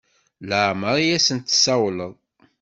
[0.49, 2.13] Laɛmeṛ i asen-tessawleḍ?